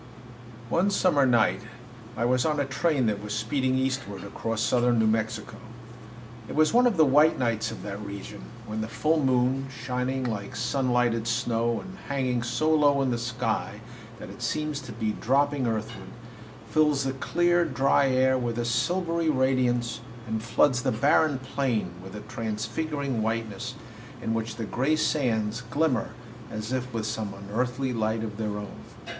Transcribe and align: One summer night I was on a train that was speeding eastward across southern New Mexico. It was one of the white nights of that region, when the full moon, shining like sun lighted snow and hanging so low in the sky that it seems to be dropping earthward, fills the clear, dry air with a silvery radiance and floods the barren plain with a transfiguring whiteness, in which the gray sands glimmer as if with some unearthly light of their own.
One 0.69 0.89
summer 0.89 1.27
night 1.27 1.61
I 2.17 2.25
was 2.25 2.43
on 2.43 2.59
a 2.59 2.65
train 2.65 3.05
that 3.05 3.21
was 3.21 3.35
speeding 3.35 3.75
eastward 3.77 4.23
across 4.23 4.59
southern 4.63 4.97
New 4.97 5.05
Mexico. 5.05 5.57
It 6.49 6.55
was 6.55 6.73
one 6.73 6.87
of 6.87 6.97
the 6.97 7.05
white 7.05 7.37
nights 7.37 7.69
of 7.69 7.83
that 7.83 8.03
region, 8.03 8.41
when 8.65 8.81
the 8.81 8.87
full 8.87 9.23
moon, 9.23 9.67
shining 9.69 10.23
like 10.23 10.55
sun 10.55 10.89
lighted 10.89 11.27
snow 11.27 11.79
and 11.81 11.99
hanging 12.09 12.41
so 12.41 12.71
low 12.73 13.03
in 13.03 13.11
the 13.11 13.17
sky 13.19 13.79
that 14.17 14.31
it 14.31 14.41
seems 14.41 14.79
to 14.79 14.91
be 14.91 15.11
dropping 15.11 15.67
earthward, 15.67 16.09
fills 16.67 17.03
the 17.03 17.13
clear, 17.13 17.63
dry 17.63 18.09
air 18.09 18.39
with 18.39 18.57
a 18.57 18.65
silvery 18.65 19.29
radiance 19.29 20.01
and 20.25 20.41
floods 20.41 20.81
the 20.81 20.91
barren 20.91 21.37
plain 21.37 21.91
with 22.03 22.15
a 22.15 22.21
transfiguring 22.21 23.21
whiteness, 23.21 23.75
in 24.19 24.33
which 24.33 24.55
the 24.55 24.65
gray 24.65 24.95
sands 24.95 25.61
glimmer 25.69 26.09
as 26.49 26.73
if 26.73 26.91
with 26.91 27.05
some 27.05 27.35
unearthly 27.35 27.93
light 27.93 28.23
of 28.23 28.37
their 28.37 28.57
own. 28.57 28.81